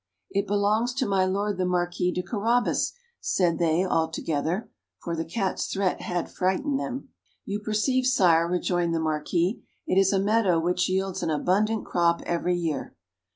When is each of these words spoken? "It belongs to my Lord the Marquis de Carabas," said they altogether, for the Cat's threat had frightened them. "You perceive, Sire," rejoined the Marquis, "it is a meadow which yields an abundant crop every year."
"It 0.31 0.47
belongs 0.47 0.95
to 0.95 1.05
my 1.05 1.25
Lord 1.27 1.57
the 1.57 1.65
Marquis 1.67 2.11
de 2.11 2.23
Carabas," 2.23 2.93
said 3.19 3.59
they 3.59 3.85
altogether, 3.85 4.67
for 4.97 5.15
the 5.15 5.23
Cat's 5.23 5.67
threat 5.67 6.01
had 6.01 6.31
frightened 6.31 6.79
them. 6.79 7.09
"You 7.45 7.59
perceive, 7.59 8.07
Sire," 8.07 8.47
rejoined 8.47 8.95
the 8.95 8.99
Marquis, 8.99 9.61
"it 9.85 9.99
is 9.99 10.11
a 10.11 10.17
meadow 10.17 10.59
which 10.59 10.89
yields 10.89 11.21
an 11.21 11.29
abundant 11.29 11.85
crop 11.85 12.23
every 12.25 12.55
year." 12.55 12.95